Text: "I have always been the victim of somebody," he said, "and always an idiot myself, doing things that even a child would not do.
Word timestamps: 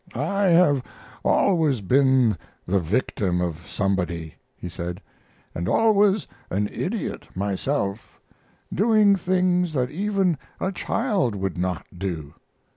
"I 0.15 0.45
have 0.45 0.81
always 1.23 1.81
been 1.81 2.35
the 2.65 2.79
victim 2.79 3.39
of 3.39 3.69
somebody," 3.69 4.33
he 4.57 4.67
said, 4.67 4.99
"and 5.53 5.69
always 5.69 6.27
an 6.49 6.67
idiot 6.73 7.27
myself, 7.35 8.19
doing 8.73 9.15
things 9.15 9.73
that 9.73 9.91
even 9.91 10.39
a 10.59 10.71
child 10.71 11.35
would 11.35 11.55
not 11.55 11.85
do. 11.95 12.33